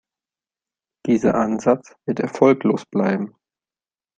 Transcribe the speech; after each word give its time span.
Dieser 1.05 1.35
Ansatz 1.35 1.95
wird 2.07 2.21
erfolglos 2.21 2.87
bleiben. 2.87 3.35